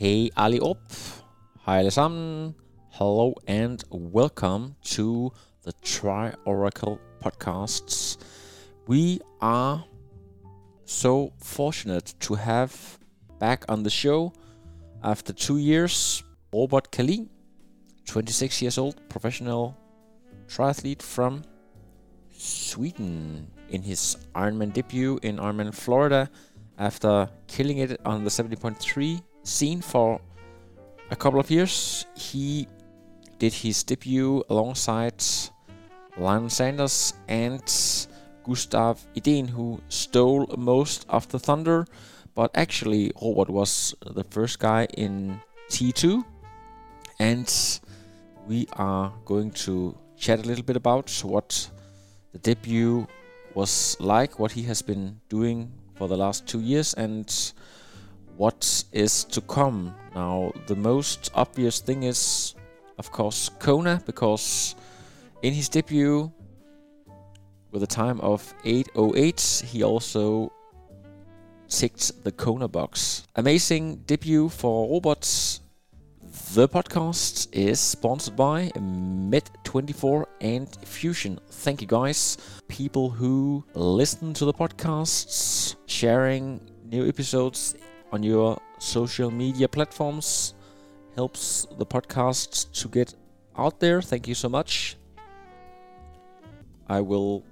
[0.00, 0.80] Hey allihop.
[1.66, 2.54] Hej alle sammen.
[2.88, 5.30] Hello and welcome to
[5.62, 8.16] the Tri Oracle podcasts.
[8.86, 9.84] We are
[10.86, 12.72] so fortunate to have
[13.38, 14.32] back on the show
[15.04, 17.28] after two years Robert Kallin,
[18.06, 19.76] 26 years old, professional
[20.48, 21.42] triathlete from
[22.32, 26.30] Sweden in his Ironman debut in Ironman Florida
[26.78, 30.20] after killing it on the 70.3 scene for
[31.10, 32.06] a couple of years.
[32.16, 32.68] He
[33.38, 35.22] did his debut alongside
[36.16, 37.62] Lionel Sanders and
[38.44, 41.86] Gustav Iden, who stole most of the thunder.
[42.34, 46.24] But actually, Robert was the first guy in T2.
[47.18, 47.80] And
[48.46, 51.70] we are going to chat a little bit about what
[52.32, 53.06] the debut
[53.54, 57.52] was like, what he has been doing for the last two years, and
[58.40, 59.94] what is to come.
[60.14, 62.54] Now, the most obvious thing is,
[62.96, 64.74] of course, Kona, because
[65.42, 66.32] in his debut,
[67.70, 70.50] with a time of 8.08, he also
[71.68, 73.26] ticked the Kona box.
[73.36, 75.60] Amazing debut for Robert's.
[76.54, 81.38] The podcast is sponsored by Med24 and Fusion.
[81.50, 82.38] Thank you guys.
[82.68, 87.74] People who listen to the podcasts, sharing new episodes
[88.12, 90.54] on your social media platforms
[91.14, 93.14] helps the podcasts to get
[93.56, 94.00] out there.
[94.02, 94.96] Thank you so much.
[96.88, 97.44] I will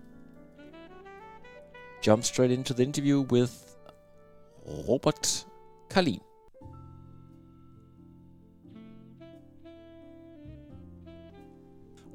[2.01, 3.77] jump straight into the interview with
[4.89, 5.45] Robert
[5.89, 6.21] Kallin.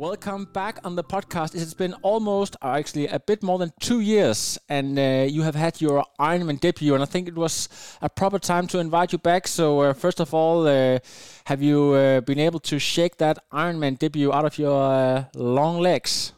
[0.04, 1.56] Welcome back on the podcast.
[1.56, 5.56] It has been almost, actually, a bit more than two years, and uh, you have
[5.56, 7.70] had your Ironman debut, and I think it was
[8.02, 9.48] a proper time to invite you back.
[9.48, 11.00] So, uh, first of all, uh,
[11.46, 15.80] have you uh, been able to shake that Ironman debut out of your uh, long
[15.80, 16.34] legs?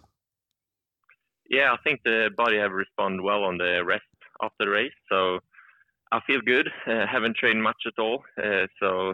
[1.49, 4.05] Yeah, I think the body have responded well on the rest
[4.41, 5.39] of the race, so
[6.11, 6.69] I feel good.
[6.85, 8.23] Uh, haven't trained much at all,
[8.79, 9.13] so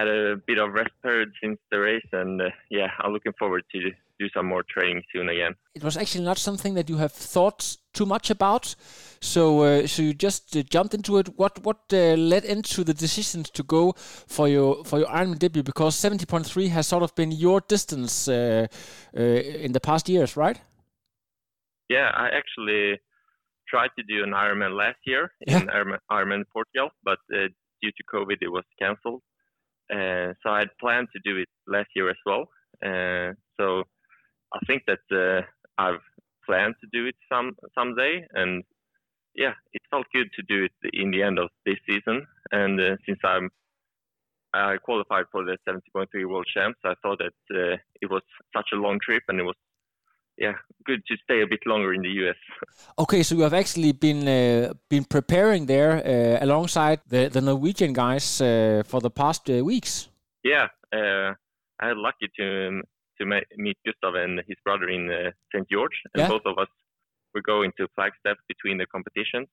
[0.00, 3.62] had a bit of rest period since the race, and uh, yeah, I'm looking forward
[3.72, 3.78] to
[4.20, 5.54] do some more training soon again.
[5.74, 8.64] It was actually not something that you have thought too much about,
[9.20, 11.26] so uh, so you just uh, jumped into it.
[11.36, 13.92] What what uh, led into the decision to go
[14.36, 15.62] for your for your Ironman debut?
[15.62, 18.66] Because 70.3 has sort of been your distance uh,
[19.16, 19.20] uh,
[19.66, 20.60] in the past years, right?
[21.88, 23.00] Yeah, I actually
[23.68, 25.60] tried to do an Ironman last year Yeah.
[25.60, 27.18] in Ironman, Ironman Portugal, but
[27.82, 29.22] due to COVID, it was cancelled.
[29.90, 32.48] Uh, so I had planned to do it last year as well.
[32.84, 33.82] Uh, so
[34.54, 35.42] I think that uh,
[35.78, 36.00] I've
[36.46, 38.62] planned to do it some someday, and
[39.34, 42.26] yeah, it felt good to do it in the end of this season.
[42.52, 43.50] And since I'm
[44.52, 48.22] I qualified for the 70.3 World Champs, I thought that it was
[48.56, 49.54] such a long trip, and it was
[50.40, 52.36] yeah, good to stay a bit longer in the US.
[52.98, 57.92] Okay, so you have actually been uh, been preparing there uh, alongside the, the Norwegian
[57.92, 60.08] guys uh, for the past uh, weeks.
[60.42, 61.34] Yeah, uh,
[61.82, 62.82] I had lucky to
[63.18, 63.24] to
[63.56, 65.66] meet Gustav and his brother in uh, St.
[65.70, 66.28] George, and Yeah.
[66.28, 66.68] both of us
[67.34, 69.48] were going to Flagstaff between the competitions.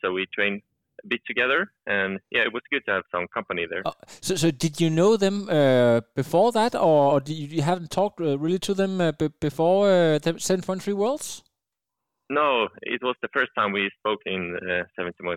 [0.00, 0.60] so we trained
[1.06, 3.82] bit together, and yeah, it was good to have some company there.
[3.86, 7.90] Uh, so, so did you know them uh, before that, or, did you, you haven't
[7.90, 11.42] talked uh, really to them uh, b- before uh, the 7.3 Worlds?
[12.30, 15.36] No, it was the first time we spoke in uh, 70.3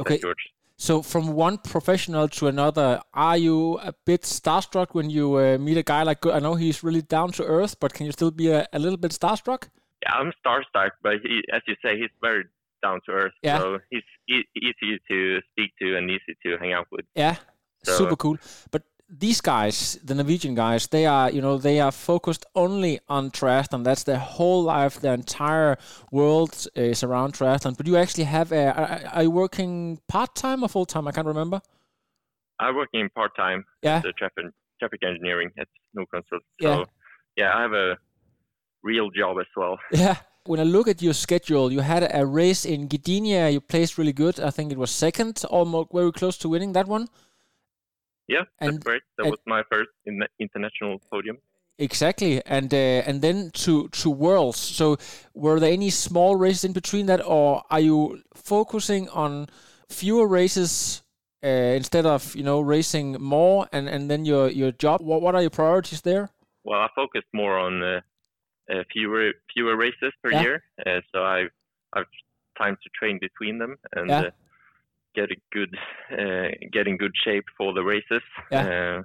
[0.00, 0.18] Okay.
[0.18, 0.52] George.
[0.76, 5.76] So, from one professional to another, are you a bit starstruck when you uh, meet
[5.76, 6.26] a guy like?
[6.26, 8.96] I know he's really down to earth, but can you still be a, a little
[8.96, 9.68] bit starstruck?
[10.02, 12.46] Yeah, I'm starstruck, but he, as you say, he's very
[12.82, 13.32] down to earth.
[13.42, 13.58] Yeah.
[13.58, 17.04] So he's e- easy to speak to and easy to hang out with.
[17.14, 17.36] Yeah,
[17.84, 18.36] So- super cool.
[18.70, 23.30] But these guys, the Norwegian guys, they are, you know, they are focused only on
[23.30, 23.84] triathlon.
[23.84, 25.00] That's their whole life.
[25.00, 25.76] Their entire
[26.10, 27.76] world is around triathlon.
[27.76, 31.06] But you actually have a, are, are you working part time or full time?
[31.08, 31.60] I can't remember.
[32.58, 33.98] I'm working part time Yeah.
[34.04, 34.46] as traffic
[34.80, 36.24] traffic engineering at Norconsult.
[36.30, 36.84] So Yeah.
[37.36, 37.98] yeah, I have a
[38.82, 39.78] real job as well.
[39.92, 40.16] Yeah.
[40.44, 43.52] When I look at your schedule, you had a race in Gdynia.
[43.52, 44.40] You placed really good.
[44.40, 47.08] I think it was second, almost very close to winning that one.
[48.26, 49.02] Yeah, And- that's great.
[49.18, 51.38] That and- was my first in international podium.
[51.78, 54.58] Exactly, and uh, and then to to worlds.
[54.58, 54.98] So,
[55.34, 59.48] were there any small races in between that, or are you focusing on
[59.88, 61.02] fewer races
[61.42, 61.48] uh,
[61.80, 65.00] instead of you know racing more, and and then your your job?
[65.00, 66.28] What what are your priorities there?
[66.62, 68.00] Well, I focused more on uh,
[68.70, 70.42] uh, fewer fewer races per Yeah.
[70.42, 71.48] year, uh, so I
[71.92, 72.06] I've
[72.58, 74.20] time to train between them and Yeah.
[74.20, 74.30] uh,
[75.14, 75.76] get a good
[76.10, 78.22] uh, get in good shape for the races.
[78.50, 78.66] Yeah.
[78.66, 79.02] Uh,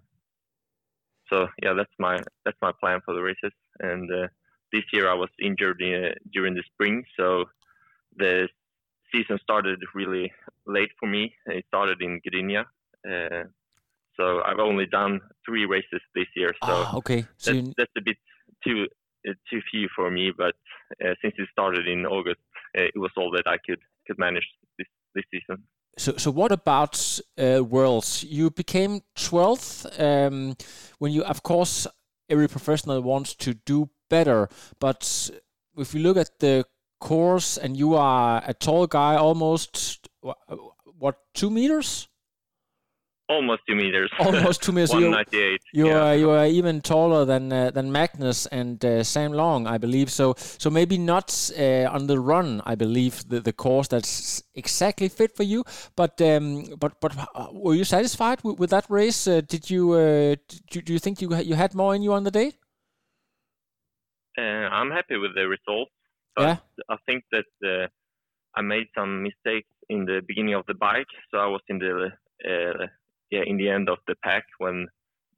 [1.30, 3.52] so yeah, that's my that's my plan for the races.
[3.80, 4.28] And uh,
[4.72, 7.46] this year I was injured uh, during the spring, so
[8.16, 8.48] the
[9.12, 10.32] season started really
[10.66, 11.34] late for me.
[11.46, 12.66] It started in Gdynia.
[13.10, 13.44] Uh,
[14.18, 16.52] so I've only done three races this year.
[16.66, 17.22] So ah, okay.
[17.38, 18.18] So that's, you, that's a bit
[18.66, 18.88] too
[19.50, 20.32] too few for me.
[20.36, 20.56] But
[21.04, 22.40] uh, since it started in August,
[22.78, 24.48] uh, it was all that I could could manage
[24.78, 25.64] this this season.
[25.98, 28.24] So, so what about uh, worlds?
[28.24, 29.86] You became twelfth.
[30.00, 30.56] Um,
[31.00, 31.88] when you, of course,
[32.30, 34.50] every professional wants to do better.
[34.80, 35.32] But
[35.78, 36.66] if you look at the
[37.00, 40.08] course, and you are a tall guy, almost
[41.00, 42.08] what two meters?
[43.30, 44.10] Almost two meters.
[44.20, 44.90] Almost two meters.
[44.92, 45.26] So One
[45.74, 49.68] you're, you are you are even taller than uh, than Magnus and uh, Sam Long,
[49.68, 50.10] I believe.
[50.10, 52.62] So so maybe not uh, on the run.
[52.66, 55.66] I believe the, the course that's exactly fit for you.
[55.98, 59.28] But um, but but uh, were you satisfied with, with that race?
[59.28, 60.36] Uh, did you uh,
[60.72, 62.54] do, do you think you you had more in you on the day?
[64.38, 65.92] Uh, I'm happy with the results,
[66.36, 66.58] but Yeah.
[66.90, 67.88] I think that uh,
[68.56, 71.12] I made some mistakes in the beginning of the bike.
[71.32, 72.12] So I was in the
[72.46, 72.88] uh,
[73.32, 74.88] yeah in the end of the pack when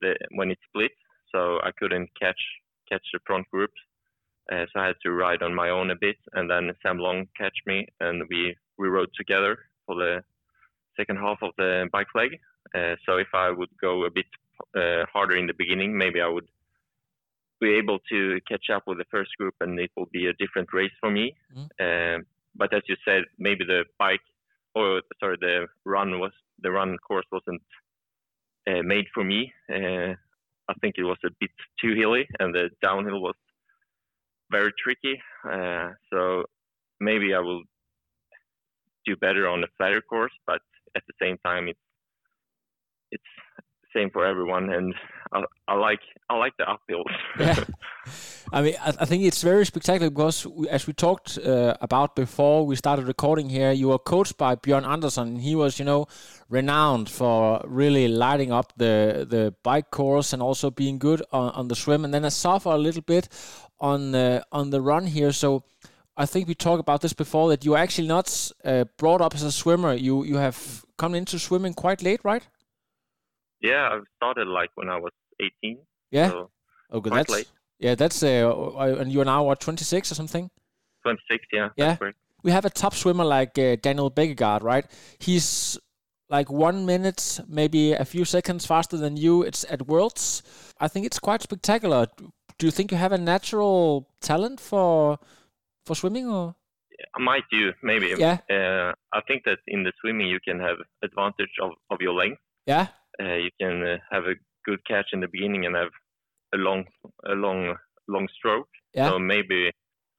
[0.01, 0.91] the when it split.
[1.31, 2.41] So I couldn't catch
[2.91, 3.80] catch the front groups.
[4.51, 7.27] Uh, so I had to ride on my own a bit, and then Sam Long
[7.38, 10.24] catch me, and we we rode together for the
[10.97, 12.39] second half of the bike leg.
[12.75, 14.25] Uh, so if I would go a bit
[14.75, 16.47] uh, harder in the beginning, maybe I would
[17.62, 20.69] be able to catch up with the first group, and it will be a different
[20.74, 21.35] race for me.
[21.80, 22.25] Um,
[22.56, 24.25] but as you said, maybe the bike,
[24.75, 26.31] or sorry, the run was
[26.62, 27.62] the run course wasn't
[28.69, 29.51] uh, made for me.
[29.71, 30.13] Uh,
[30.69, 31.51] I think it was a bit
[31.81, 33.36] too hilly, and the downhill was
[34.51, 35.19] very tricky.
[35.44, 36.44] Uh, so
[37.00, 37.63] maybe I will
[39.06, 40.62] do better on a flatter course, but
[40.95, 41.80] at the same time, it's
[43.12, 43.33] it's
[43.95, 44.94] same for everyone, and
[45.33, 46.00] I, I like
[46.30, 47.13] I like the uphills.
[47.39, 47.63] Yeah.
[48.51, 52.15] I mean, I, I think it's very spectacular because, we, as we talked uh, about
[52.15, 55.36] before we started recording here, you were coached by Björn Andersson.
[55.36, 56.07] He was, you know,
[56.50, 61.68] renowned for really lighting up the the bike course and also being good on, on
[61.68, 62.03] the swim.
[62.03, 63.30] And then I suffer a little bit
[63.80, 65.31] on the on the run here.
[65.31, 65.63] So
[66.18, 69.44] I think we talked about this before that you're actually not uh, brought up as
[69.44, 69.94] a swimmer.
[69.94, 72.47] You you have come into swimming quite late, right?
[73.61, 75.11] Yeah, I've started like when I was
[75.63, 75.77] 18.
[76.11, 76.29] Yeah.
[76.29, 76.50] So
[76.91, 77.47] Okay, that's late.
[77.79, 77.95] yeah.
[77.95, 80.50] That's uh, and you're now what 26 or something.
[81.03, 81.69] 26, yeah.
[81.77, 81.97] Yeah.
[82.44, 84.85] We have a top swimmer like uh, Daniel Bækkegård, right?
[85.19, 85.77] He's
[86.29, 89.44] like one minute, maybe a few seconds faster than you.
[89.44, 90.41] It's at Worlds.
[90.79, 92.07] I think it's quite spectacular.
[92.57, 95.18] Do you think you have a natural talent for
[95.85, 96.56] for swimming, or
[97.16, 98.13] I might do, maybe.
[98.18, 98.37] Yeah.
[98.49, 102.42] Uh, I think that in the swimming you can have advantage of, of your length.
[102.68, 102.87] yeah,
[103.21, 104.35] Uh, you can uh, have a
[104.66, 105.90] good catch in the beginning and have
[106.54, 106.85] a long,
[107.28, 107.76] a long,
[108.07, 108.69] long stroke.
[108.94, 109.09] Yeah.
[109.09, 109.71] So maybe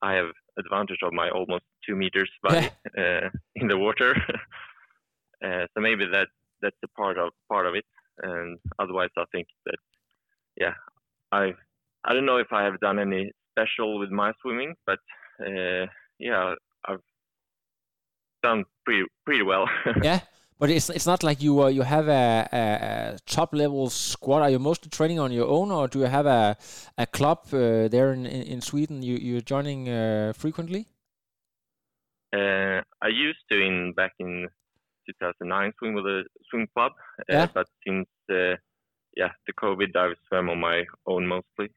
[0.02, 4.14] I have advantage of my almost two meters body uh, in the water.
[5.44, 6.28] uh, so maybe that
[6.62, 7.84] that's a part of part of it.
[8.22, 9.76] And otherwise, I think that
[10.56, 10.74] yeah,
[11.32, 11.52] I
[12.04, 14.98] I don't know if I have done any special with my swimming, but
[15.40, 15.86] uh,
[16.18, 16.54] yeah,
[16.86, 17.00] I've
[18.42, 19.68] done pretty pretty well.
[20.02, 20.20] yeah.
[20.60, 24.42] But it's it's not like you uh, you have a, a, a top level squad.
[24.42, 26.58] Are you mostly training on your own, or do you have a
[26.98, 29.02] a club uh, there in, in, Sweden?
[29.02, 30.86] You you're joining uh, frequently?
[32.36, 34.48] Uh, I used to in back in
[35.06, 37.46] 2009 swim with a swim club, uh, Yeah.
[37.54, 38.56] but since uh,
[39.16, 41.70] yeah the COVID, I've swam on my own mostly.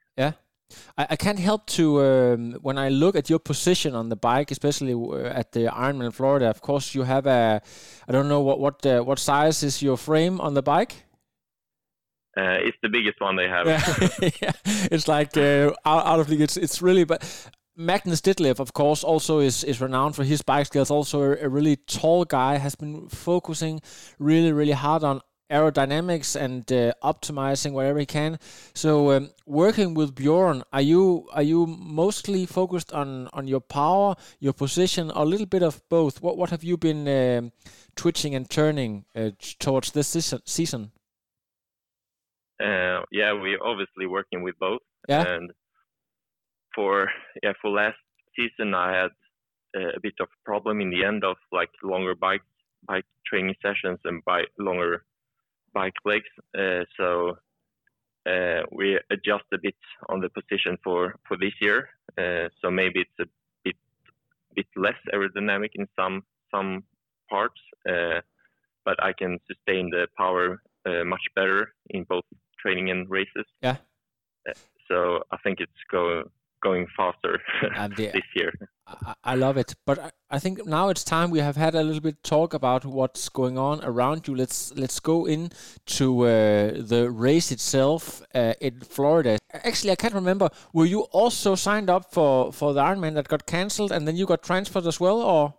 [0.98, 4.52] I, I can't help to um, when I look at your position on the bike,
[4.52, 6.50] especially uh, at the Ironman Florida.
[6.50, 7.62] Of course, you have a
[8.08, 11.06] I don't know what what uh, what size is your frame on the bike.
[12.36, 13.68] Uh, it's the biggest one they have.
[13.68, 14.52] Yeah, yeah.
[14.92, 16.42] it's like uh, out, out of league.
[16.42, 17.50] It's it's really but.
[17.76, 20.92] Magnus Ditlev, of course, also is, is renowned for his bike skills.
[20.92, 23.82] Also, a, a really tall guy has been focusing
[24.20, 25.22] really, really hard on
[25.54, 28.40] aerodynamics and uh, optimizing whatever he can.
[28.74, 34.16] So, um, working with Bjorn, are you are you mostly focused on on your power,
[34.40, 36.22] your position, or a little bit of both?
[36.22, 37.52] What what have you been um,
[37.96, 40.92] twitching and turning uh, towards this season?
[42.64, 44.82] Uh, yeah, we're obviously working with both.
[45.08, 45.24] Yeah.
[45.28, 45.52] And
[46.76, 47.10] for
[47.44, 48.02] yeah for last
[48.36, 49.12] season, I had
[49.76, 52.46] a bit of problem in the end of like longer bike
[52.88, 55.04] bike training sessions and by longer
[55.74, 56.32] bike legs.
[56.58, 57.38] Uh, so
[58.26, 59.76] uh, we adjust a bit
[60.10, 61.90] on the position for for this year.
[62.18, 63.26] Uh, so maybe it's a
[63.64, 63.76] bit
[64.56, 66.84] bit less aerodynamic in some some
[67.30, 68.22] parts, uh,
[68.86, 72.26] but I can sustain the power uh, much better in both
[72.60, 73.46] training and races.
[73.62, 73.78] Yeah.
[74.88, 75.84] So I think it's
[76.64, 77.40] going faster
[77.98, 78.52] this year.
[78.88, 81.84] I, I, love it, but I, I, think now it's time we have had a
[81.84, 84.36] little bit talk about what's going on around you.
[84.36, 85.52] Let's let's go in
[85.98, 89.38] to uh, the race itself uh, in Florida.
[89.54, 90.50] Actually, I can't remember.
[90.74, 94.26] Were you also signed up for for the Ironman that got cancelled, and then you
[94.26, 95.54] got transferred as well, or?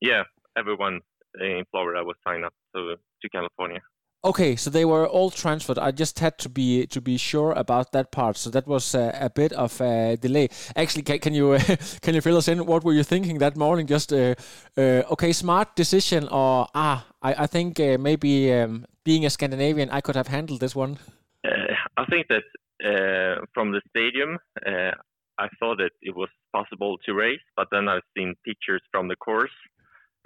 [0.00, 0.22] Yeah,
[0.56, 1.00] everyone
[1.40, 3.80] in Florida was signed up to to California.
[4.24, 5.80] Okay, so they were all transferred.
[5.80, 8.36] I just had to be to be sure about that part.
[8.36, 10.48] So that was a, a bit of a delay.
[10.76, 11.58] Actually, can, can you
[12.02, 12.64] can you fill us in?
[12.64, 13.88] What were you thinking that morning?
[13.88, 14.36] Just uh,
[14.76, 19.90] uh, okay, smart decision, or ah, I, I think uh, maybe um, being a Scandinavian,
[19.90, 20.98] I could have handled this one.
[21.44, 22.44] Uh, I think that
[22.84, 24.92] uh, from the stadium, uh,
[25.38, 29.16] I thought that it was possible to race, but then I've seen pictures from the
[29.16, 29.50] course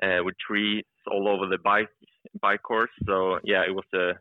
[0.02, 1.88] with trees all over the bike
[2.40, 2.90] bike course.
[3.06, 4.12] So yeah, it was a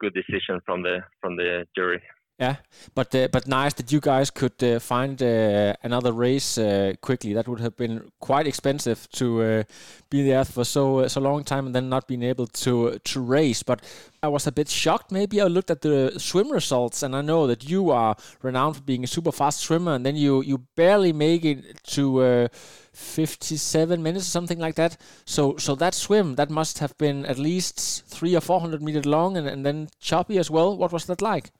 [0.00, 2.02] good decision from the from the jury.
[2.38, 2.56] Yeah,
[2.94, 7.32] but uh, but nice that you guys could uh, find uh, another race uh, quickly.
[7.32, 9.62] That would have been quite expensive to uh,
[10.10, 13.20] be there for so uh, so long time and then not being able to to
[13.22, 13.62] race.
[13.62, 13.82] But
[14.22, 15.10] I was a bit shocked.
[15.10, 18.82] Maybe I looked at the swim results, and I know that you are renowned for
[18.82, 22.48] being a super fast swimmer, and then you you barely make it to
[22.96, 24.96] 57 minutes or something like that.
[25.24, 29.06] So so that swim that must have been at least three or four hundred meters
[29.06, 30.76] long, and, and then choppy as well.
[30.76, 31.50] What was that like?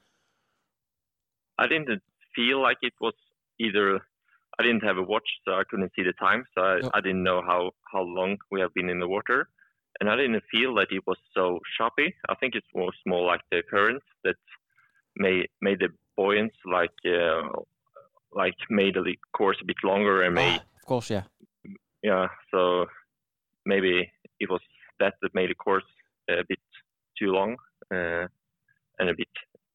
[1.59, 2.02] I didn't
[2.35, 3.14] feel like it was
[3.59, 4.00] either.
[4.59, 6.45] I didn't have a watch, so I couldn't see the time.
[6.55, 9.49] So I, I didn't know how how long we have been in the water,
[10.00, 12.14] and I didn't feel that it was so choppy.
[12.28, 14.37] I think it was more like the current that
[15.16, 17.43] made made the buoyance like uh,
[18.33, 20.61] like made the course a bit longer and made.
[20.61, 21.23] Ah, of course, yeah.
[22.02, 22.87] Yeah, so
[23.64, 24.61] maybe it was
[25.00, 25.85] that that made the course
[26.31, 26.59] a bit
[27.19, 27.57] too long
[27.93, 28.26] uh,
[28.99, 29.28] and a bit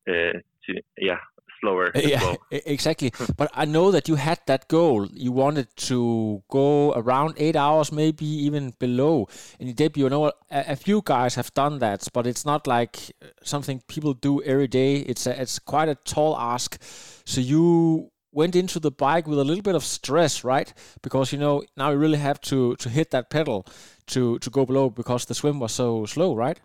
[0.07, 1.19] uh, too yeah
[1.61, 1.91] slower.
[1.95, 2.37] Yeah, well.
[2.51, 3.13] exactly.
[3.37, 5.07] but I know that you had that goal.
[5.13, 9.27] You wanted to go around eight hours, maybe even below
[9.59, 10.05] in your debut.
[10.05, 13.11] You know, a, a, few guys have done that, but it's not like
[13.43, 14.95] something people do every day.
[14.97, 16.81] It's a, it's quite a tall ask.
[17.25, 20.73] So you went into the bike with a little bit of stress, right?
[21.01, 23.65] Because you know now you really have to to hit that pedal
[24.07, 26.59] to to go below because the swim was so slow, right?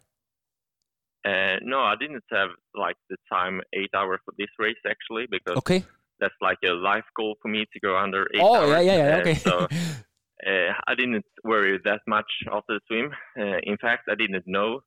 [1.27, 5.57] Uh, no, I didn't have like the time eight hours for this race actually because
[5.57, 5.85] okay.
[6.21, 8.71] that's like a life goal for me to go under eight oh, hours.
[8.71, 9.17] yeah, yeah, yeah.
[9.17, 9.33] Okay.
[9.33, 9.59] Uh, so
[10.47, 13.11] uh, I didn't worry that much after the swim.
[13.37, 14.83] Uh, in fact, I didn't know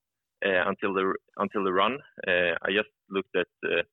[0.45, 1.98] uh, until the until the run.
[2.25, 3.83] Uh, I just looked at the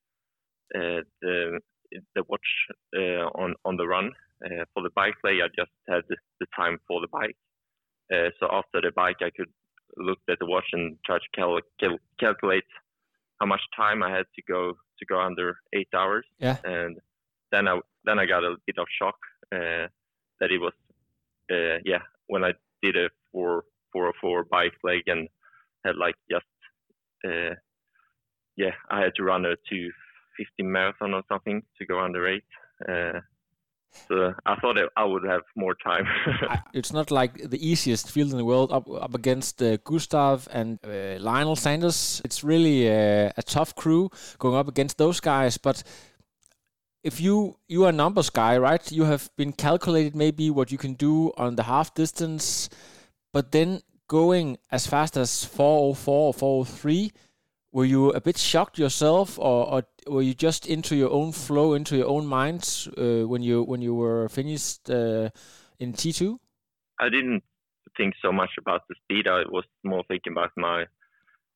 [2.15, 2.39] the, watch
[3.35, 4.11] on on the run
[4.73, 5.41] for the bike play.
[5.43, 7.35] I just had the time for the bike.
[8.11, 9.49] so after the bike, I could
[9.97, 12.63] look at the watch and try to cal- cal- calculate
[13.39, 16.25] how much time I had to go to go under eight hours.
[16.39, 16.57] Yeah.
[16.63, 16.97] And
[17.51, 19.17] then I then I got a bit of shock
[19.53, 19.87] uh,
[20.39, 20.73] that it was
[21.51, 25.27] uh, yeah when I did a four four or four bike leg and
[25.85, 26.45] had like just
[27.25, 27.55] uh,
[28.55, 29.91] yeah I had to run a two
[30.37, 32.43] fifty marathon or something to go under eight.
[32.87, 33.19] Uh,
[34.07, 36.05] so I thought I would have more time.
[36.73, 40.79] it's not like the easiest field in the world up up against uh, Gustav and
[40.83, 42.21] uh, Lionel Sanders.
[42.23, 45.57] It's really uh, a tough crew going up against those guys.
[45.57, 45.83] But
[47.03, 48.91] if you you are a numbers guy, right?
[48.91, 52.69] You have been calculated maybe what you can do on the half distance,
[53.33, 57.11] but then going as fast as 404 or 403
[57.71, 61.73] were you a bit shocked yourself, or, or were you just into your own flow,
[61.73, 65.29] into your own minds uh, when you when you were finished uh,
[65.79, 66.39] in T two?
[66.99, 67.43] I didn't
[67.95, 69.27] think so much about the speed.
[69.27, 70.85] I was more thinking about my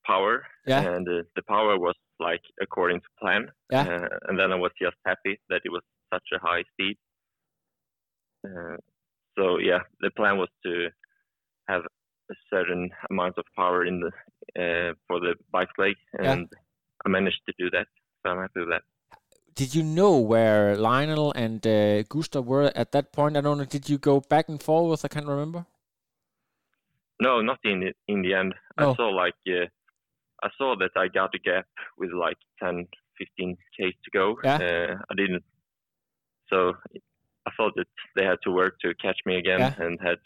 [0.06, 0.82] power, yeah.
[0.82, 3.52] and uh, the power was like according to plan.
[3.72, 3.82] Yeah.
[3.82, 6.98] Uh, and then I was just happy that it was such a high speed.
[8.46, 8.78] Uh,
[9.38, 10.90] so yeah, the plan was to
[11.68, 11.84] have
[12.50, 14.12] certain amount of power in the
[14.62, 16.60] uh, for the bike leg, and yeah.
[17.06, 17.88] I managed to do that.
[18.24, 18.84] So I'm happy with that.
[19.54, 23.36] Did you know where Lionel and uh, Gustav were at that point?
[23.36, 23.66] I don't know.
[23.66, 25.04] Did you go back and forth?
[25.04, 25.66] I can't remember.
[27.22, 28.56] No, not in the, in the end.
[28.78, 28.92] Oh.
[28.92, 29.68] I saw like uh,
[30.44, 32.88] I saw that I got a gap with like 10,
[33.20, 34.38] 15 k's to go.
[34.44, 34.56] Yeah.
[34.56, 35.44] Uh, I didn't.
[36.50, 36.74] So
[37.46, 39.74] I thought that they had to work to catch me again yeah.
[39.78, 40.18] and had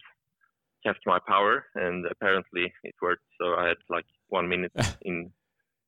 [0.85, 3.23] kept my power, and apparently it worked.
[3.39, 5.31] So I had like one minute in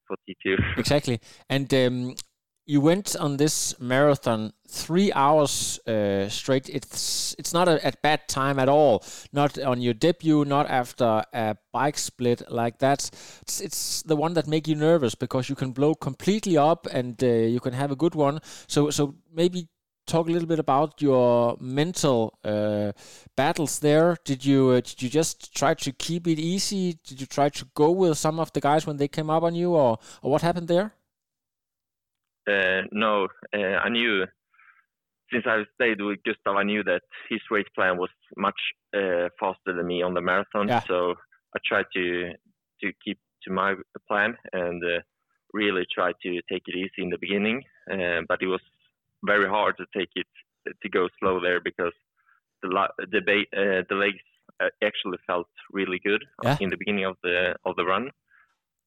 [0.07, 0.57] 42.
[0.77, 1.19] Exactly.
[1.49, 2.15] And um,
[2.65, 6.67] you went on this marathon three hours uh, straight.
[6.69, 9.03] It's it's not a, a, bad time at all.
[9.31, 10.43] Not on your debut.
[10.43, 13.09] Not after a bike split like that.
[13.41, 17.23] It's, it's the one that make you nervous because you can blow completely up and
[17.23, 18.39] uh, you can have a good one.
[18.67, 19.69] So so maybe
[20.07, 22.91] talk a little bit about your mental uh,
[23.35, 24.17] battles there.
[24.23, 26.97] Did you uh, did you just try to keep it easy?
[27.03, 29.53] Did you try to go with some of the guys when they came up on
[29.53, 30.93] you, or or what happened there?
[32.49, 34.25] Uh, no, uh, I knew
[35.31, 38.59] since I stayed with Gustav, I knew that his race plan was much
[38.95, 40.69] uh, faster than me on the marathon.
[40.69, 40.81] Yeah.
[40.87, 41.15] So
[41.55, 42.31] I tried to
[42.81, 43.75] to keep to my
[44.07, 44.81] plan and
[45.53, 47.63] really try to take it easy in the beginning.
[48.29, 48.61] but it was
[49.23, 50.27] very hard to take it
[50.81, 51.93] to go slow there because
[52.61, 52.69] the
[53.11, 54.19] the, uh, the legs
[54.83, 56.57] actually felt really good yeah.
[56.59, 58.09] in the beginning of the of the run.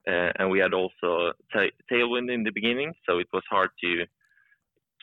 [0.07, 1.31] Uh, and we had also
[1.91, 4.03] tailwind in the beginning, so it was hard to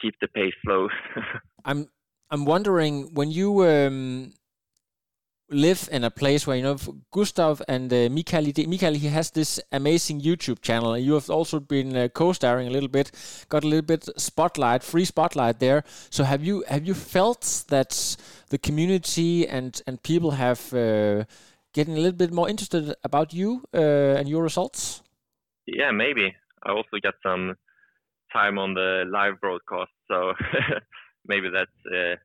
[0.02, 0.88] keep the pace slow.
[1.64, 1.88] I'm
[2.30, 4.32] I'm wondering when you um,
[5.50, 6.76] live in a place where you know
[7.10, 10.96] Gustav and uh, Mikal, Mikal he has this amazing YouTube channel.
[10.98, 13.10] You have also been uh, co-starring a little bit,
[13.48, 15.84] got a little bit spotlight, free spotlight there.
[16.10, 18.16] So have you have you felt that
[18.50, 21.24] the community and and people have uh,
[21.72, 25.02] getting a little bit more interested about you uh, and your results?
[25.66, 26.34] Yeah, maybe.
[26.62, 27.54] I also got some
[28.32, 30.34] time on the live broadcast, so
[31.26, 32.16] maybe that's uh,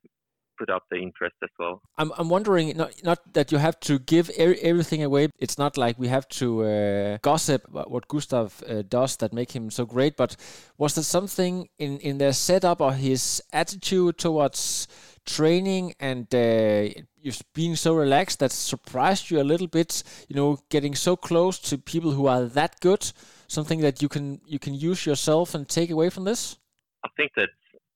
[0.63, 1.81] put up the interest as well.
[1.97, 5.29] I'm, I'm wondering, not, not that you have to give er everything away.
[5.39, 9.51] It's not like we have to uh, gossip about what Gustav uh, does that make
[9.51, 10.35] him so great, but
[10.77, 14.87] was there something in, in their setup or his attitude towards
[15.25, 16.89] training and uh,
[17.53, 21.77] being so relaxed that surprised you a little bit you know getting so close to
[21.77, 23.09] people who are that good
[23.47, 26.57] something that you can you can use yourself and take away from this
[27.05, 27.47] i think that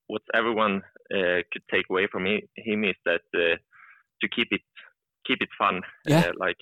[0.08, 3.56] what everyone could take away from him is that uh,
[4.22, 4.62] to keep it
[5.26, 6.20] keep it fun yeah.
[6.20, 6.58] Uh, like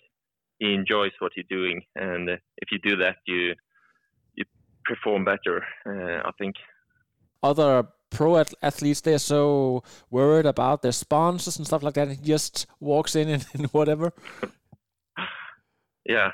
[0.60, 3.54] he enjoys what he's doing and uh, if you do that you
[4.36, 4.44] you
[4.86, 6.56] perform better uh, i think
[7.44, 12.08] other pro athletes they're so worried about their sponsors and stuff like that.
[12.08, 14.14] And he just walks in and, and whatever.
[16.06, 16.32] yeah,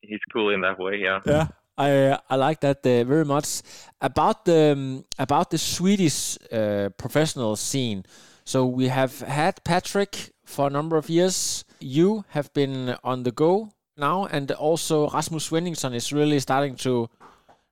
[0.00, 0.96] he's cool in that way.
[0.96, 1.20] Yeah.
[1.24, 1.48] Yeah.
[1.80, 3.62] I I like that uh, very much
[4.00, 8.04] about the um, about the Swedish uh, professional scene.
[8.44, 11.64] So we have had Patrick for a number of years.
[11.80, 17.08] You have been on the go now, and also Rasmus Svenningsson is really starting to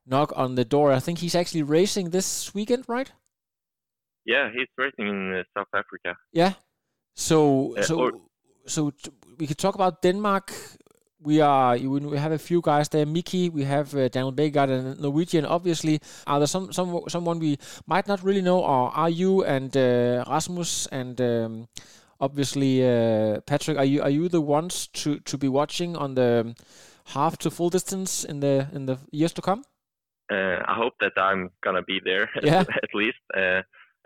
[0.05, 0.91] knock on the door.
[0.91, 3.11] I think he's actually racing this weekend, right?
[4.25, 6.17] Yeah, he's racing in uh, South Africa.
[6.33, 6.53] Yeah.
[7.15, 8.21] So uh, so
[8.65, 10.51] so t- we could talk about Denmark.
[11.21, 13.05] We are we have a few guys there.
[13.05, 15.45] Miki, we have uh, Daniel Bækkegård and Norwegian.
[15.45, 19.75] Obviously, are there some some someone we might not really know, or are you and
[19.75, 21.67] uh, Rasmus and um,
[22.19, 23.77] obviously uh, Patrick?
[23.77, 26.55] Are you are you the ones to to be watching on the
[27.13, 29.63] half to full distance in the in the years to come?
[30.31, 32.61] Uh, I hope that I'm gonna be there yeah.
[32.61, 33.17] at least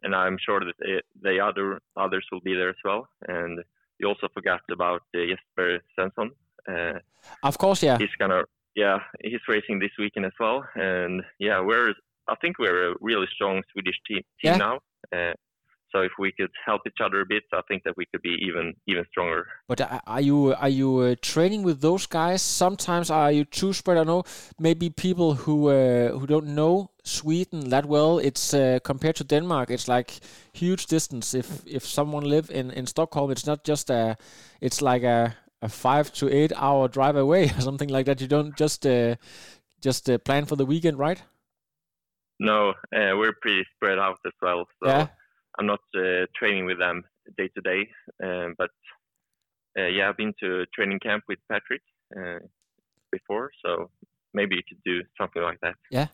[0.03, 3.07] and I'm sure that the other others will be there as well.
[3.27, 3.63] And
[3.99, 6.31] you also forgot about uh, Jesper Svensson.
[6.67, 6.99] Uh,
[7.43, 7.97] of course, yeah.
[7.97, 8.43] He's gonna,
[8.75, 10.65] yeah, he's racing this weekend as well.
[10.75, 11.93] And yeah, we're,
[12.27, 14.57] I think we're a really strong Swedish team, team yeah.
[14.57, 14.79] now.
[15.11, 15.33] Uh,
[15.93, 18.35] so if we could help each other a bit, I think that we could be
[18.41, 19.45] even even stronger.
[19.67, 22.41] But are you are you uh, training with those guys?
[22.41, 23.97] Sometimes are you too spread?
[23.97, 24.23] I know
[24.59, 28.17] maybe people who uh, who don't know Sweden that well.
[28.17, 30.19] It's uh, compared to Denmark, it's like
[30.53, 31.37] huge distance.
[31.37, 34.17] If if someone live in in Stockholm, it's not just a,
[34.61, 38.21] it's like a a five to eight hour drive away or something like that.
[38.21, 39.15] You don't just uh,
[39.81, 41.21] just uh, plan for the weekend, right?
[42.39, 44.65] No, uh, we're pretty spread out as well.
[44.83, 44.89] So.
[44.89, 45.07] Yeah
[45.59, 47.03] I'm not uh, training with them
[47.37, 47.87] day to day,
[48.23, 48.71] um, but
[49.77, 51.81] uh, yeah, I've been to training camp with Patrick
[52.17, 52.39] uh,
[53.11, 53.89] before, so
[54.33, 55.75] maybe you could do something like that.
[55.91, 56.07] Yeah.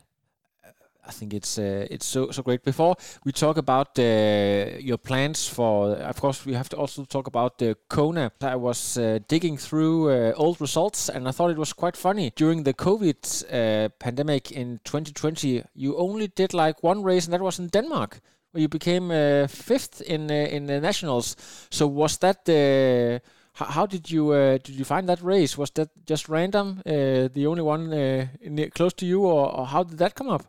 [1.05, 2.63] I think it's uh, it's so so great.
[2.63, 7.27] Before we talk about uh, your plans for, of course, we have to also talk
[7.27, 8.31] about the Kona.
[8.41, 12.31] I was uh, digging through uh, old results, and I thought it was quite funny.
[12.35, 17.41] During the COVID uh, pandemic in 2020, you only did like one race, and that
[17.41, 18.19] was in Denmark,
[18.51, 21.35] where you became uh, fifth in in the nationals.
[21.69, 23.21] So was that the
[23.53, 25.57] how, did you uh, did you find that race?
[25.57, 29.65] Was that just random, uh, the only one uh, near, close to you, or, or,
[29.67, 30.43] how did that come up?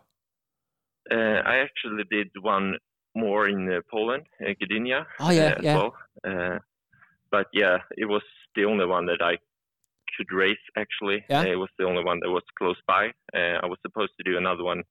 [1.11, 2.77] Uh, I actually did one
[3.15, 5.07] more in uh, Poland, uh, Gdynia.
[5.19, 5.77] Oh yeah, yeah.
[5.77, 5.95] Well.
[7.31, 8.23] but yeah, it was
[8.57, 9.39] the only one that I
[10.17, 10.65] could race.
[10.77, 11.43] Actually, yeah.
[11.43, 13.11] it was the only one that was close by.
[13.35, 14.83] I was supposed to do another one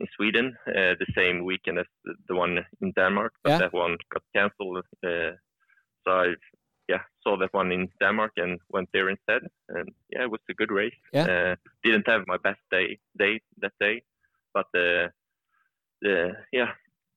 [0.00, 3.58] in Sweden uh, the same weekend as the, the, one in Denmark, but yeah.
[3.58, 4.78] that one got cancelled.
[5.04, 5.36] Uh,
[6.04, 6.34] so I,
[6.88, 9.42] yeah, saw that one in Denmark and went there instead.
[9.68, 11.00] And yeah, it was a good race.
[11.12, 11.24] Yeah.
[11.24, 14.02] Uh, didn't have my best day day that day,
[14.54, 15.08] but uh,
[16.02, 16.72] the yeah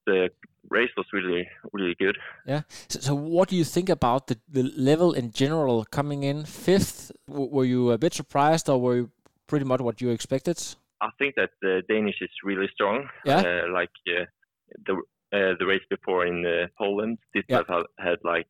[0.06, 0.30] the
[0.70, 2.18] race was really really good.
[2.46, 2.62] Yeah.
[2.88, 7.12] So, so, what do you think about the the level in general coming in fifth?
[7.28, 9.10] W were you a bit surprised, or were you
[9.48, 10.58] pretty much what you expected?
[11.02, 13.10] I think that the Danish is really strong.
[13.26, 13.42] Yeah.
[13.42, 14.26] Uh, like uh,
[14.86, 14.94] the
[15.34, 17.62] uh, the race before in uh, Poland, this yeah.
[17.68, 18.48] had, had like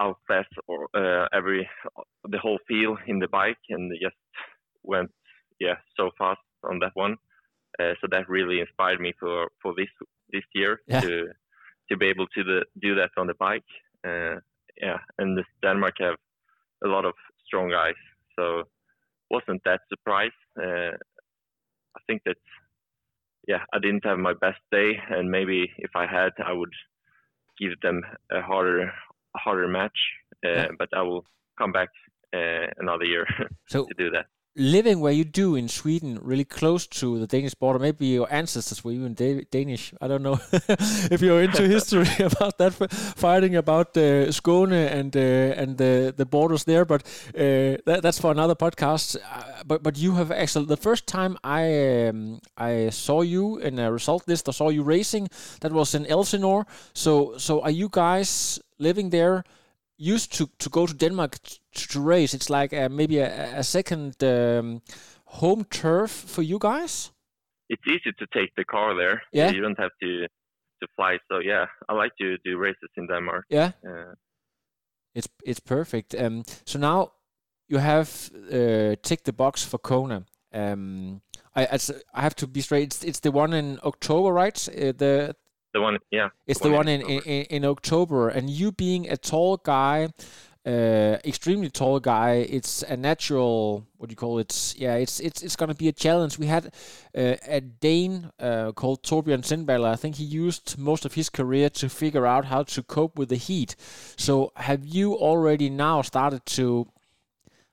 [0.00, 1.68] outfast or uh, every
[2.24, 4.16] the whole field in the bike, and just
[4.82, 5.10] went
[5.60, 7.16] yeah so fast on that one.
[7.80, 9.88] Uh, so that really inspired me for, for this
[10.30, 11.00] this year yeah.
[11.00, 11.28] to
[11.90, 13.64] to be able to the, do that on the bike.
[14.06, 14.36] Uh,
[14.80, 16.16] yeah, and Denmark have
[16.84, 17.14] a lot of
[17.46, 17.94] strong guys,
[18.36, 18.64] so
[19.30, 20.34] wasn't that surprised.
[20.60, 20.96] Uh,
[21.96, 22.36] I think that
[23.46, 26.72] yeah, I didn't have my best day, and maybe if I had, I would
[27.58, 28.92] give them a harder
[29.36, 29.98] harder match.
[30.44, 30.66] Uh, yeah.
[30.78, 31.24] But I will
[31.58, 31.88] come back
[32.34, 33.26] uh, another year
[33.68, 34.26] so, to do that
[34.58, 38.82] living where you do in Sweden, really close to the Danish border, maybe your ancestors
[38.84, 39.94] were even da- Danish.
[40.00, 40.40] I don't know
[41.10, 42.74] if you're into history about that,
[43.16, 45.20] fighting about uh, Skåne and uh,
[45.62, 46.84] and the the borders there.
[46.84, 47.02] But
[47.34, 49.16] uh, that, that's for another podcast.
[49.16, 53.78] Uh, but but you have actually the first time I um, I saw you in
[53.78, 55.28] a result list, I saw you racing.
[55.60, 56.66] That was in Elsinore.
[56.94, 59.44] So so are you guys living there?
[59.98, 62.32] Used to, to go to Denmark to, to race.
[62.32, 64.80] It's like a, maybe a, a second um,
[65.24, 67.12] home turf for you guys.
[67.68, 69.22] It's easy to take the car there.
[69.32, 70.26] Yeah, you don't have to
[70.80, 71.18] to fly.
[71.30, 73.44] So yeah, I like to do races in Denmark.
[73.50, 74.14] Yeah, uh,
[75.14, 76.14] it's it's perfect.
[76.14, 77.12] Um, so now
[77.68, 80.24] you have uh, ticked the box for Kona.
[80.52, 81.20] Um,
[81.54, 81.78] I
[82.14, 82.84] I have to be straight.
[82.84, 84.68] It's, it's the one in October, right?
[84.68, 85.36] Uh, the
[85.78, 86.28] the one, yeah.
[86.46, 89.56] It's the, the one, one in, in, in, in October, and you being a tall
[89.56, 90.08] guy,
[90.66, 93.86] uh, extremely tall guy, it's a natural.
[93.96, 94.74] What do you call it?
[94.76, 96.38] Yeah, it's it's it's going to be a challenge.
[96.38, 96.66] We had
[97.16, 99.86] uh, a Dane uh, called Torbjörn Sindballe.
[99.86, 103.28] I think he used most of his career to figure out how to cope with
[103.30, 103.76] the heat.
[104.16, 106.88] So, have you already now started to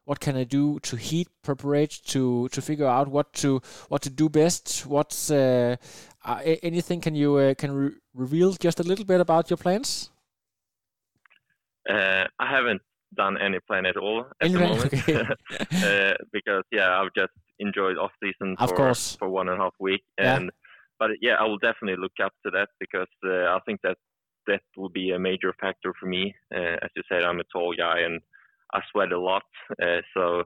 [0.05, 4.09] what can I do to heat preparate to to figure out what to what to
[4.09, 4.85] do best?
[4.85, 5.75] What's uh,
[6.23, 10.11] uh, anything can you uh, can re reveal just a little bit about your plans?
[11.89, 12.81] Uh, I haven't
[13.15, 15.23] done any plan at all at the moment okay.
[15.83, 19.15] Uh, because yeah, I've just enjoyed off season for course.
[19.15, 20.49] for one and a half week, and yeah.
[20.99, 23.97] but yeah, I will definitely look up to that because uh, I think that
[24.47, 26.35] that will be a major factor for me.
[26.53, 28.21] Uh, as you said, I'm a tall guy and
[28.73, 29.43] I sweat a lot,
[30.13, 30.43] so uh,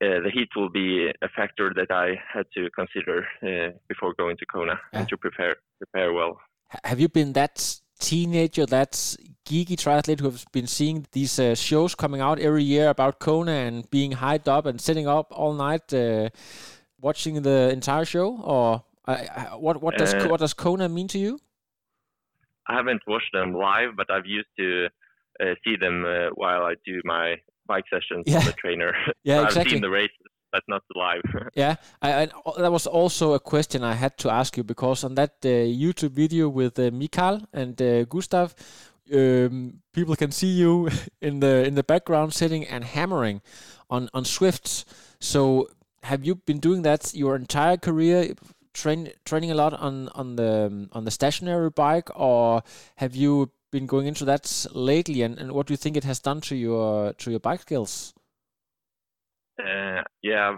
[0.00, 4.46] the heat will be a factor that I had to consider uh, before going to
[4.46, 6.40] Kona and to prepare prepare well.
[6.84, 8.92] Have you been that teenager, that
[9.44, 13.52] geeky triathlete who has been seeing these uh, shows coming out every year about Kona
[13.52, 16.28] and being hyped up and sitting up all night uh,
[17.00, 21.40] watching the entire show, or uh, what what does what does Kona mean to you?
[22.68, 24.88] I haven't watched them live, but I've used to
[25.40, 28.38] uh, see them uh, while I do my bike sessions yeah.
[28.38, 28.92] with the trainer.
[29.24, 29.72] Yeah, I've exactly.
[29.74, 30.16] seen the races,
[30.52, 31.22] but not live.
[31.54, 35.14] yeah, I, I, that was also a question I had to ask you because on
[35.14, 38.54] that uh, YouTube video with uh, Mikal and uh, Gustav,
[39.12, 40.88] um, people can see you
[41.20, 43.40] in the in the background sitting and hammering
[43.88, 44.84] on on Zwifts.
[45.20, 45.68] So
[46.02, 48.34] have you been doing that your entire career?
[48.74, 52.62] Train, training a lot on on the on the stationary bike, or
[52.96, 56.20] have you been going into that lately, and, and what do you think it has
[56.20, 58.14] done to your to your bike skills?
[59.58, 60.56] Uh, yeah,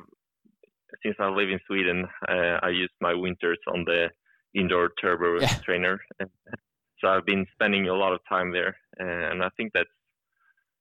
[1.03, 4.09] since I live in Sweden, uh, I use my winters on the
[4.55, 5.55] indoor turbo yeah.
[5.65, 6.01] trainer,
[7.01, 9.89] so I've been spending a lot of time there, uh, and I think that's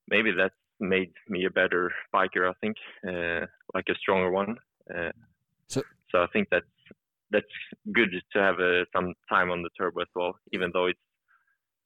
[0.09, 2.49] maybe that's made me a better biker.
[2.49, 4.57] I think, uh, like a stronger one.
[4.93, 5.11] Uh,
[5.67, 6.65] so, so I think that's
[7.31, 7.45] that's
[7.93, 10.99] good to have uh, some time on the turbo as well, even though it's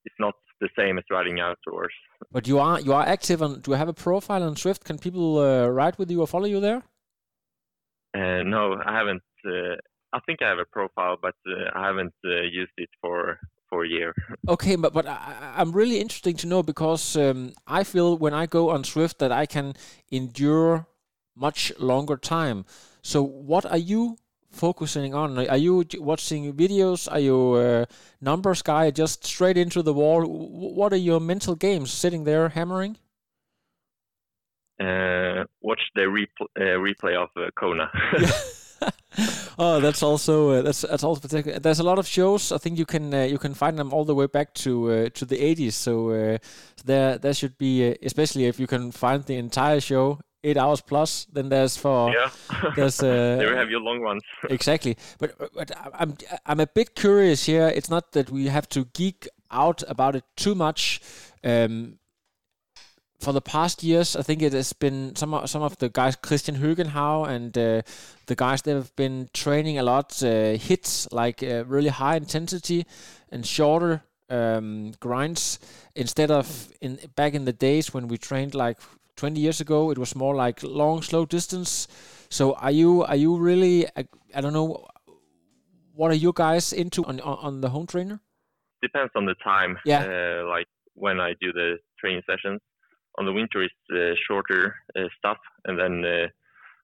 [0.06, 1.94] it's not the same as riding outdoors.
[2.32, 3.62] But you are you are active on.
[3.62, 4.84] Do you have a profile on Zwift?
[4.84, 6.84] Can people uh, ride with you or follow you there?
[8.16, 9.24] Uh, no, I haven't.
[9.46, 9.76] Uh,
[10.14, 13.40] I think I have a profile, but uh, I haven't uh, used it for
[13.70, 14.14] for a year.
[14.48, 18.46] Okay, but but I, am really interesting to know because um, I feel when I
[18.46, 19.74] go on Zwift that I can
[20.12, 20.86] endure
[21.36, 22.66] much longer time.
[23.02, 24.18] So what are you
[24.54, 25.38] focusing on?
[25.38, 27.12] Are you watching videos?
[27.12, 27.88] Are you a
[28.22, 30.26] numbers guy just straight into the wall?
[30.26, 32.98] What are your mental games sitting there hammering?
[34.80, 37.92] Uh, watch the repl uh, replay of uh, Kona.
[39.60, 41.60] oh, that's also uh, that's that's also particular.
[41.60, 42.52] There's a lot of shows.
[42.52, 45.10] I think you can uh, you can find them all the way back to uh,
[45.10, 45.74] to the 80s.
[45.74, 46.38] So uh,
[46.86, 50.82] there there should be, uh, especially if you can find the entire show eight hours
[50.82, 51.26] plus.
[51.32, 52.30] Then there's for yeah.
[52.76, 54.24] there's uh, there have your long ones.
[54.50, 57.68] exactly, but but I'm I'm a bit curious here.
[57.68, 61.02] It's not that we have to geek out about it too much.
[61.44, 62.00] Um,
[63.20, 66.18] for the past years, I think it has been some of, some of the guys,
[66.18, 67.82] Christian Høgenhaug and uh,
[68.26, 72.86] the guys that have been training a lot, uh, hits like uh, really high intensity
[73.32, 75.60] and shorter um, grinds
[75.96, 78.78] instead of in back in the days when we trained like
[79.16, 81.88] 20 years ago it was more like long slow distance.
[82.30, 84.88] So are you are you really I, I don't know
[85.96, 88.20] what are you guys into on on the home trainer?
[88.82, 89.78] Depends on the time.
[89.86, 90.04] Yeah.
[90.04, 92.62] Uh, like when i do the training sessions.
[93.20, 96.28] On the winter it's uh, shorter uh, stuff and then uh,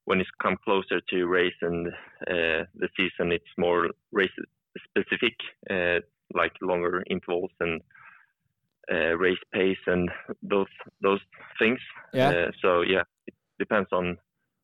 [0.05, 4.29] when it's come closer to race and uh, the season it's more race
[4.89, 5.33] specific
[5.69, 5.99] uh,
[6.33, 7.81] like longer intervals and
[8.91, 10.09] uh, race pace and
[10.41, 10.67] those
[11.01, 11.19] those
[11.59, 11.79] things.
[12.13, 12.29] Yeah.
[12.29, 14.17] Uh, so yeah, it depends on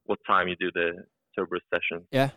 [0.05, 1.03] what time you do the
[1.35, 2.05] turbo session.
[2.11, 2.29] Yeah.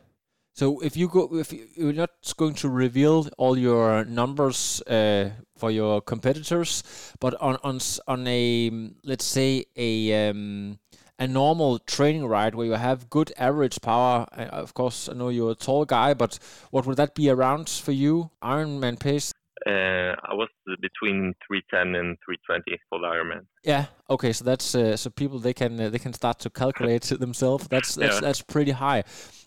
[0.54, 5.70] So if you go, if you're not going to reveal all your numbers uh, for
[5.70, 6.82] your competitors,
[7.20, 10.80] but on on on a let's say a um,
[11.18, 14.26] a normal training ride where you have good average power.
[14.32, 16.40] Uh, of course, I know you're a tall guy, but
[16.72, 18.30] what would that be around for you?
[18.42, 19.32] Ironman pace?
[19.68, 20.48] Uh, I was
[20.80, 23.44] between 310 and 320 for the Ironman.
[23.64, 23.86] Yeah.
[24.08, 24.32] Okay.
[24.32, 27.68] So that's uh, so people they can uh, they can start to calculate themselves.
[27.68, 28.20] That's that's yeah.
[28.20, 29.04] that's pretty high.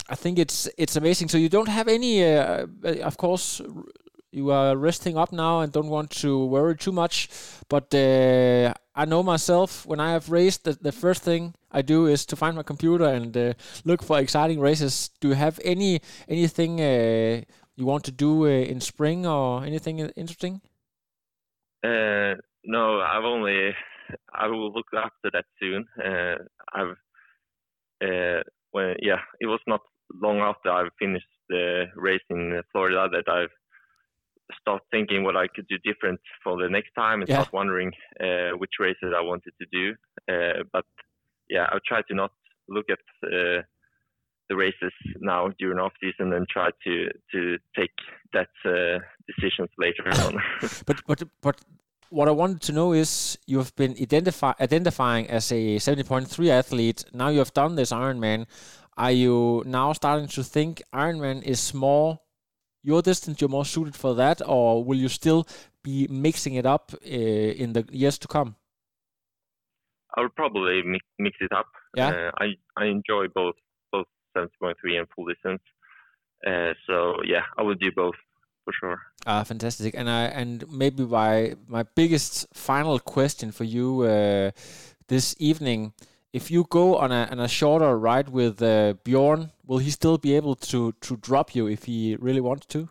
[0.09, 1.29] I think it's it's amazing.
[1.29, 3.61] So you don't have any, uh, uh, of course.
[4.33, 7.27] You are resting up now and don't want to worry too much,
[7.67, 12.05] but uh, I know myself when I have raced, the, the first thing I do
[12.05, 15.09] is to find my computer and look for exciting races.
[15.19, 16.79] Do you have any anything
[17.81, 20.61] you want to do uh, in spring or anything interesting?
[21.83, 23.71] Uh, no, I've only
[24.33, 25.85] I will look after that soon.
[25.97, 26.35] Uh,
[26.73, 26.95] I've
[28.03, 28.41] uh,
[28.71, 29.81] when yeah, it was not
[30.13, 33.55] long after I've finished the race in Florida that I've
[34.59, 37.35] start thinking what I could do different for the next time and yeah.
[37.35, 39.95] start wondering uh, which races I wanted to do.
[40.31, 40.85] Uh, but
[41.49, 42.31] yeah, I'll try to not
[42.67, 43.61] look at uh,
[44.51, 46.93] the races now during off season and try to
[47.33, 47.95] to take
[48.33, 50.33] that uh, decisions later on.
[50.85, 51.55] but but but
[52.09, 57.05] what I wanted to know is you have been identify, identifying as a 70.3 athlete.
[57.13, 58.47] Now you have done this Ironman.
[58.97, 62.19] Are you now starting to think Ironman is more
[62.83, 63.39] your distance?
[63.39, 65.47] You're more suited for that, or will you still
[65.83, 68.55] be mixing it up uh, in the years to come?
[70.17, 71.67] I will probably mix, mix it up.
[71.95, 73.55] Yeah, uh, I I enjoy both
[74.85, 75.61] 70.3 and full distance.
[76.45, 78.15] Uh, so yeah, I would do both
[78.63, 78.99] for sure.
[79.25, 79.93] Ah, fantastic!
[79.95, 84.51] And I and maybe my my biggest final question for you uh,
[85.07, 85.93] this evening:
[86.33, 90.17] If you go on a on a shorter ride with uh, Bjorn, will he still
[90.17, 92.89] be able to to drop you if he really wants to?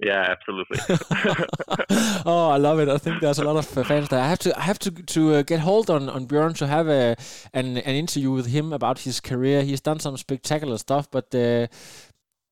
[0.00, 0.78] Yeah, absolutely.
[2.24, 2.88] oh, I love it.
[2.88, 4.20] I think there's a lot of fans there.
[4.20, 6.88] I have to, I have to, to uh, get hold on on Björn to have
[6.88, 7.16] a
[7.52, 9.62] an, an interview with him about his career.
[9.62, 11.10] He's done some spectacular stuff.
[11.10, 11.66] But uh,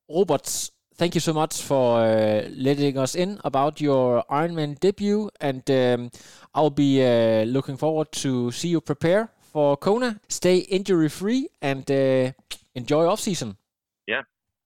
[0.09, 5.71] Robert, thank you so much for uh, letting us in about your Ironman debut, and
[5.71, 6.11] um,
[6.53, 10.21] I'll be uh, looking forward to see you prepare for Kona.
[10.29, 12.33] Stay injury free and uh,
[12.75, 13.57] enjoy off season.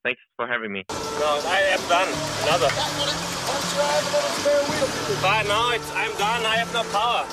[0.04, 0.84] Yeah, Thanks for having me.
[0.90, 2.08] No, I am done.
[2.44, 2.68] Another.
[5.22, 6.46] But now it's, I'm done.
[6.46, 7.26] I have no power.